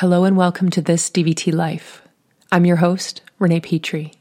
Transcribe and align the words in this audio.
Hello 0.00 0.24
and 0.24 0.36
welcome 0.36 0.68
to 0.68 0.82
This 0.82 1.08
DVT 1.08 1.54
Life. 1.54 2.02
I'm 2.52 2.66
your 2.66 2.76
host, 2.76 3.22
Renee 3.38 3.60
Petrie. 3.60 4.12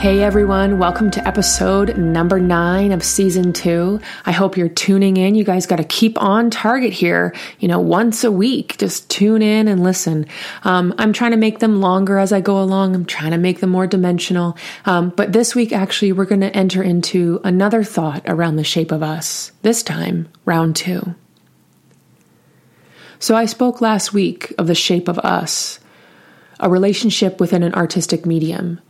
Hey 0.00 0.22
everyone, 0.22 0.78
welcome 0.78 1.10
to 1.10 1.28
episode 1.28 1.98
number 1.98 2.40
nine 2.40 2.90
of 2.90 3.04
season 3.04 3.52
two. 3.52 4.00
I 4.24 4.32
hope 4.32 4.56
you're 4.56 4.70
tuning 4.70 5.18
in. 5.18 5.34
You 5.34 5.44
guys 5.44 5.66
got 5.66 5.76
to 5.76 5.84
keep 5.84 6.16
on 6.16 6.48
target 6.48 6.94
here, 6.94 7.34
you 7.58 7.68
know, 7.68 7.80
once 7.80 8.24
a 8.24 8.32
week. 8.32 8.78
Just 8.78 9.10
tune 9.10 9.42
in 9.42 9.68
and 9.68 9.82
listen. 9.82 10.24
Um, 10.64 10.94
I'm 10.96 11.12
trying 11.12 11.32
to 11.32 11.36
make 11.36 11.58
them 11.58 11.82
longer 11.82 12.16
as 12.16 12.32
I 12.32 12.40
go 12.40 12.62
along. 12.62 12.94
I'm 12.94 13.04
trying 13.04 13.32
to 13.32 13.36
make 13.36 13.60
them 13.60 13.68
more 13.68 13.86
dimensional. 13.86 14.56
Um, 14.86 15.10
but 15.10 15.34
this 15.34 15.54
week, 15.54 15.70
actually, 15.70 16.12
we're 16.12 16.24
going 16.24 16.40
to 16.40 16.56
enter 16.56 16.82
into 16.82 17.38
another 17.44 17.84
thought 17.84 18.22
around 18.24 18.56
the 18.56 18.64
shape 18.64 18.92
of 18.92 19.02
us. 19.02 19.52
This 19.60 19.82
time, 19.82 20.30
round 20.46 20.76
two. 20.76 21.14
So 23.18 23.36
I 23.36 23.44
spoke 23.44 23.82
last 23.82 24.14
week 24.14 24.54
of 24.56 24.66
the 24.66 24.74
shape 24.74 25.08
of 25.08 25.18
us, 25.18 25.78
a 26.58 26.70
relationship 26.70 27.38
within 27.38 27.62
an 27.62 27.74
artistic 27.74 28.24
medium 28.24 28.80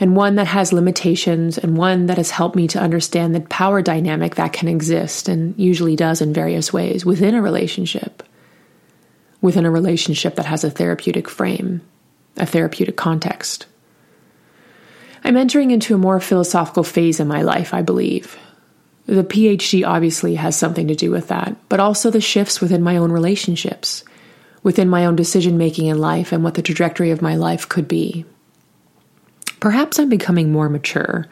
and 0.00 0.16
one 0.16 0.34
that 0.34 0.48
has 0.48 0.72
limitations, 0.72 1.56
and 1.56 1.76
one 1.76 2.06
that 2.06 2.16
has 2.16 2.30
helped 2.30 2.56
me 2.56 2.66
to 2.68 2.80
understand 2.80 3.34
the 3.34 3.40
power 3.42 3.80
dynamic 3.80 4.34
that 4.34 4.52
can 4.52 4.68
exist 4.68 5.28
and 5.28 5.54
usually 5.56 5.94
does 5.94 6.20
in 6.20 6.32
various 6.32 6.72
ways 6.72 7.06
within 7.06 7.34
a 7.34 7.42
relationship, 7.42 8.22
within 9.40 9.64
a 9.64 9.70
relationship 9.70 10.34
that 10.34 10.46
has 10.46 10.64
a 10.64 10.70
therapeutic 10.70 11.28
frame, 11.28 11.80
a 12.36 12.46
therapeutic 12.46 12.96
context. 12.96 13.66
I'm 15.22 15.36
entering 15.36 15.70
into 15.70 15.94
a 15.94 15.98
more 15.98 16.20
philosophical 16.20 16.82
phase 16.82 17.20
in 17.20 17.28
my 17.28 17.42
life, 17.42 17.72
I 17.72 17.82
believe. 17.82 18.36
The 19.06 19.22
PhD 19.22 19.86
obviously 19.86 20.34
has 20.34 20.56
something 20.56 20.88
to 20.88 20.94
do 20.94 21.10
with 21.10 21.28
that, 21.28 21.56
but 21.68 21.78
also 21.78 22.10
the 22.10 22.20
shifts 22.20 22.60
within 22.60 22.82
my 22.82 22.96
own 22.96 23.12
relationships, 23.12 24.02
within 24.62 24.88
my 24.88 25.06
own 25.06 25.14
decision 25.14 25.56
making 25.56 25.86
in 25.86 25.98
life, 25.98 26.32
and 26.32 26.42
what 26.42 26.54
the 26.54 26.62
trajectory 26.62 27.10
of 27.10 27.22
my 27.22 27.36
life 27.36 27.68
could 27.68 27.86
be. 27.86 28.24
Perhaps 29.64 29.98
I'm 29.98 30.10
becoming 30.10 30.52
more 30.52 30.68
mature, 30.68 31.26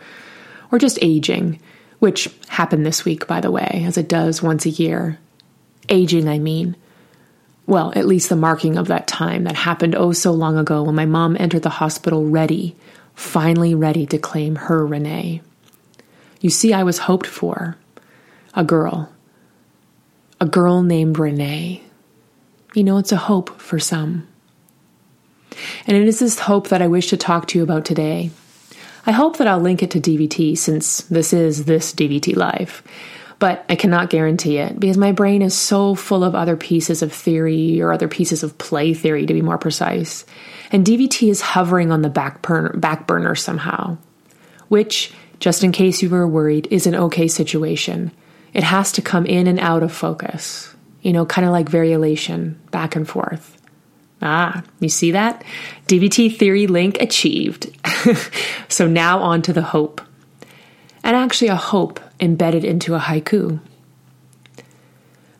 or 0.71 0.79
just 0.79 0.99
aging, 1.03 1.61
which 1.99 2.31
happened 2.49 2.87
this 2.87 3.05
week, 3.05 3.27
by 3.27 3.43
the 3.43 3.51
way, 3.51 3.85
as 3.87 3.99
it 3.99 4.09
does 4.09 4.43
once 4.43 4.65
a 4.65 4.71
year. 4.71 5.19
Aging, 5.91 6.27
I 6.27 6.39
mean. 6.39 6.75
Well, 7.67 7.93
at 7.95 8.07
least 8.07 8.31
the 8.31 8.37
marking 8.37 8.79
of 8.79 8.89
that 8.89 9.07
time 9.07 9.45
that 9.45 9.55
happened 9.55 9.95
oh 9.95 10.13
so 10.13 10.33
long 10.33 10.57
ago 10.57 10.83
when 10.83 10.95
my 10.95 11.05
mom 11.05 11.37
entered 11.39 11.61
the 11.61 11.69
hospital 11.69 12.25
ready, 12.25 12.75
finally 13.15 13.75
ready 13.75 14.07
to 14.07 14.17
claim 14.17 14.57
her 14.57 14.87
Renee. 14.87 15.43
You 16.41 16.49
see, 16.49 16.73
I 16.73 16.85
was 16.85 16.97
hoped 16.97 17.27
for 17.27 17.77
a 18.55 18.65
girl. 18.65 19.13
A 20.41 20.47
girl 20.47 20.83
named 20.83 21.19
Renee. 21.19 21.83
You 22.73 22.83
know, 22.83 22.97
it's 22.97 23.13
a 23.13 23.17
hope 23.17 23.61
for 23.61 23.79
some. 23.79 24.27
And 25.87 25.97
it 25.97 26.07
is 26.07 26.21
this 26.21 26.39
hope 26.39 26.69
that 26.69 26.83
I 26.83 26.89
wish 26.89 27.09
to 27.09 27.17
talk 27.17 27.49
to 27.49 27.59
you 27.59 27.65
about 27.65 27.85
today. 27.85 28.31
I 29.05 29.13
hope 29.13 29.39
that 29.39 29.49
I'll 29.49 29.61
link 29.61 29.83
it 29.83 29.91
to 29.93 30.01
DVT 30.01 30.57
since 30.57 31.03
this 31.03 31.33
is 31.33 31.65
this 31.65 31.93
DVT 31.93 32.37
life. 32.37 32.83
But 33.41 33.65
I 33.69 33.75
cannot 33.75 34.11
guarantee 34.11 34.59
it 34.59 34.79
because 34.79 34.97
my 34.97 35.11
brain 35.11 35.43
is 35.43 35.53
so 35.53 35.97
full 35.97 36.23
of 36.23 36.37
other 36.37 36.57
pieces 36.57 37.03
of 37.03 37.13
theory 37.13 37.83
or 37.83 37.93
other 37.93 38.07
pieces 38.07 38.45
of 38.45 38.57
play 38.59 38.95
theory, 38.95 39.27
to 39.27 39.35
be 39.35 39.43
more 39.43 39.59
precise. 39.59 40.25
And 40.71 40.87
DVT 40.87 41.29
is 41.29 41.41
hovering 41.41 41.91
on 41.91 42.03
the 42.03 42.09
back 42.09 42.43
burner, 42.43 42.73
back 42.75 43.09
burner 43.09 43.35
somehow, 43.35 43.99
which, 44.69 45.13
just 45.41 45.65
in 45.65 45.73
case 45.73 46.03
you 46.03 46.09
were 46.09 46.29
worried, 46.29 46.69
is 46.71 46.87
an 46.87 46.95
okay 46.95 47.27
situation. 47.27 48.13
It 48.55 48.63
has 48.63 48.93
to 48.93 49.03
come 49.03 49.27
in 49.27 49.49
and 49.49 49.59
out 49.59 49.83
of 49.83 49.93
focus, 49.93 50.73
you 51.01 51.13
know, 51.13 51.27
kind 51.27 51.45
of 51.45 51.51
like 51.51 51.69
variolation, 51.69 52.55
back 52.71 52.95
and 52.95 53.09
forth. 53.09 53.61
Ah, 54.23 54.63
you 54.79 54.89
see 54.89 55.11
that? 55.11 55.43
DVT 55.89 56.37
theory 56.37 56.69
link 56.69 56.97
achieved. 57.01 57.77
so 58.69 58.87
now 58.87 59.19
on 59.19 59.43
to 59.43 59.53
the 59.53 59.63
hope. 59.63 60.01
And 61.03 61.17
actually, 61.17 61.49
a 61.49 61.57
hope 61.57 61.99
embedded 62.21 62.65
into 62.65 62.95
a 62.95 63.01
haiku. 63.01 63.59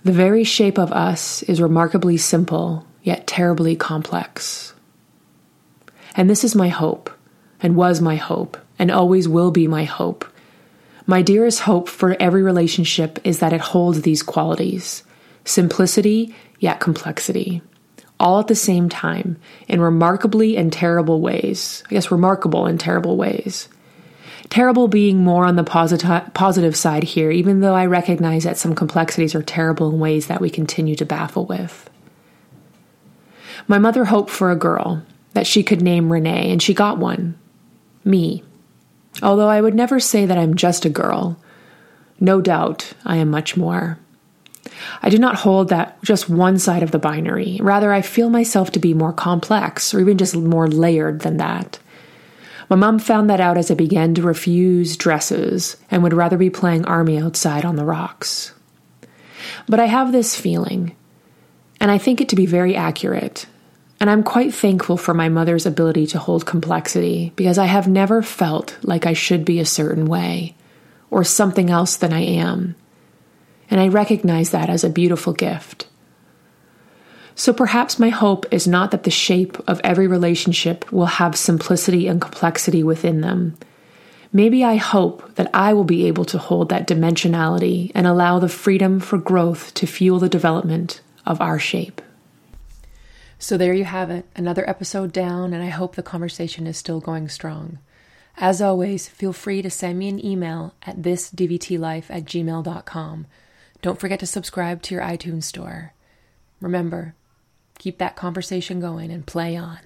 The 0.03 0.13
very 0.13 0.43
shape 0.43 0.79
of 0.79 0.91
us 0.91 1.45
is 1.45 1.63
remarkably 1.63 2.17
simple, 2.17 2.85
yet 3.05 3.29
terribly 3.29 3.77
complex. 3.77 4.75
And 6.17 6.29
this 6.29 6.43
is 6.43 6.57
my 6.57 6.69
hope, 6.69 7.09
and 7.61 7.77
was 7.77 8.01
my 8.01 8.17
hope, 8.17 8.59
and 8.81 8.91
always 8.91 9.29
will 9.29 9.53
be 9.53 9.69
my 9.69 9.85
hope. 9.85 10.25
My 11.07 11.23
dearest 11.23 11.61
hope 11.61 11.89
for 11.89 12.17
every 12.19 12.43
relationship 12.43 13.21
is 13.23 13.39
that 13.39 13.53
it 13.53 13.61
holds 13.61 14.03
these 14.03 14.25
qualities 14.25 15.05
simplicity, 15.45 16.35
yet 16.59 16.79
complexity 16.79 17.63
all 18.23 18.39
at 18.39 18.47
the 18.47 18.55
same 18.55 18.89
time 18.89 19.37
in 19.69 19.81
remarkably 19.81 20.57
and 20.57 20.73
terrible 20.73 21.21
ways. 21.21 21.83
I 21.87 21.91
guess 21.91 22.11
remarkable 22.11 22.67
and 22.67 22.79
terrible 22.79 23.17
ways. 23.17 23.69
Terrible 24.49 24.87
being 24.87 25.19
more 25.19 25.45
on 25.45 25.57
the 25.57 25.65
posit- 25.65 26.33
positive 26.33 26.77
side 26.77 27.03
here, 27.03 27.31
even 27.31 27.61
though 27.61 27.75
I 27.75 27.87
recognize 27.87 28.45
that 28.45 28.57
some 28.57 28.75
complexities 28.75 29.35
are 29.35 29.43
terrible 29.43 29.91
in 29.91 29.99
ways 29.99 30.29
that 30.29 30.41
we 30.41 30.51
continue 30.51 30.95
to 30.97 31.05
baffle 31.05 31.47
with. 31.47 31.91
My 33.67 33.79
mother 33.79 34.05
hoped 34.05 34.31
for 34.31 34.51
a 34.51 34.57
girl 34.57 35.03
that 35.33 35.47
she 35.47 35.63
could 35.63 35.83
name 35.83 36.13
Renee, 36.13 36.51
and 36.51 36.63
she 36.63 36.75
got 36.75 36.99
one 36.99 37.39
me. 38.05 38.43
Although 39.23 39.49
I 39.49 39.61
would 39.61 39.75
never 39.75 40.01
say 40.01 40.27
that 40.27 40.39
I'm 40.39 40.55
just 40.55 40.85
a 40.85 40.91
girl, 40.91 41.39
no 42.21 42.41
doubt 42.41 42.93
I 43.05 43.17
am 43.17 43.31
much 43.31 43.57
more. 43.57 43.99
I 45.03 45.09
do 45.09 45.19
not 45.19 45.37
hold 45.37 45.69
that 45.69 46.03
just 46.03 46.29
one 46.29 46.59
side 46.59 46.83
of 46.83 46.91
the 46.91 46.99
binary. 46.99 47.59
Rather, 47.61 47.93
I 47.93 48.03
feel 48.03 48.31
myself 48.31 48.71
to 48.73 48.79
be 48.79 48.95
more 48.95 49.13
complex 49.13 49.93
or 49.93 50.01
even 50.01 50.19
just 50.19 50.37
more 50.37 50.69
layered 50.69 51.21
than 51.21 51.39
that. 51.39 51.79
My 52.71 52.77
mom 52.77 52.99
found 52.99 53.29
that 53.29 53.41
out 53.41 53.59
as 53.59 53.71
I 53.71 53.75
began 53.75 54.15
to 54.15 54.23
refuse 54.23 54.97
dresses 54.97 55.77
and 55.91 56.03
would 56.03 56.15
rather 56.15 56.39
be 56.39 56.51
playing 56.51 56.85
army 56.85 57.19
outside 57.19 57.65
on 57.65 57.77
the 57.77 57.85
rocks. 57.85 58.53
But 59.67 59.81
I 59.81 59.87
have 59.87 60.13
this 60.13 60.39
feeling, 60.39 60.97
and 61.81 61.91
I 61.91 61.99
think 61.99 62.21
it 62.21 62.29
to 62.31 62.37
be 62.37 62.47
very 62.47 62.75
accurate. 62.75 63.47
And 64.01 64.09
I'm 64.09 64.23
quite 64.23 64.55
thankful 64.55 64.97
for 64.97 65.15
my 65.15 65.29
mother's 65.29 65.67
ability 65.67 66.07
to 66.09 66.19
hold 66.19 66.47
complexity 66.47 67.33
because 67.37 67.59
I 67.59 67.67
have 67.67 67.87
never 67.87 68.23
felt 68.23 68.77
like 68.83 69.07
I 69.07 69.13
should 69.13 69.45
be 69.45 69.61
a 69.61 69.67
certain 69.67 70.07
way 70.07 70.57
or 71.11 71.25
something 71.25 71.71
else 71.71 71.97
than 71.97 72.13
I 72.13 72.21
am 72.21 72.75
and 73.71 73.81
I 73.81 73.89
recognize 73.89 74.51
that 74.51 74.69
as 74.69 74.85
a 74.85 74.91
beautiful 74.91 75.33
gift. 75.33 75.87
So 77.35 77.53
perhaps 77.53 77.99
my 77.99 78.11
hope 78.11 78.45
is 78.51 78.69
not 78.69 78.91
that 78.91 79.05
the 79.05 79.11
shape 79.11 79.59
of 79.69 79.81
every 79.83 80.07
relationship 80.07 80.91
will 80.93 81.07
have 81.07 81.37
simplicity 81.37 82.07
and 82.07 82.21
complexity 82.21 82.83
within 82.83 83.21
them. 83.21 83.57
Maybe 84.33 84.65
I 84.65 84.77
hope 84.77 85.35
that 85.35 85.51
I 85.53 85.73
will 85.73 85.85
be 85.85 86.07
able 86.07 86.25
to 86.27 86.39
hold 86.39 86.69
that 86.69 86.87
dimensionality 86.87 87.93
and 87.95 88.07
allow 88.07 88.39
the 88.39 88.49
freedom 88.49 89.01
for 89.01 89.19
growth 89.19 89.75
to 89.75 89.87
fuel 89.87 90.19
the 90.19 90.29
development 90.29 91.01
of 91.27 91.41
our 91.41 91.59
shape. 91.59 92.01
So 93.39 93.57
there 93.57 93.75
you 93.75 93.85
have 93.85 94.11
it, 94.11 94.25
another 94.37 94.69
episode 94.69 95.13
down, 95.13 95.53
and 95.53 95.63
I 95.63 95.69
hope 95.69 95.97
the 95.97 96.03
conversation 96.03 96.67
is 96.67 96.77
still 96.77 97.01
going 97.01 97.29
strong. 97.29 97.79
As 98.37 98.63
always, 98.63 99.09
feel 99.09 99.33
free 99.33 99.63
to 99.63 99.71
send 99.71 99.99
me 99.99 100.09
an 100.09 100.25
email 100.25 100.75
at 100.87 101.03
thisdvtlife 101.03 102.05
at 102.09 102.25
gmail.com 102.25 103.27
don't 103.83 104.01
forget 104.01 104.21
to 104.21 104.27
subscribe 104.27 104.81
to 104.83 104.95
your 104.95 105.03
iTunes 105.03 105.43
store. 105.43 105.93
Remember, 106.61 107.15
keep 107.79 107.99
that 107.99 108.17
conversation 108.17 108.81
going 108.81 109.11
and 109.11 109.27
play 109.27 109.57
on. 109.57 109.81